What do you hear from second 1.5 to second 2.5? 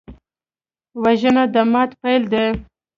د ماتم پیل دی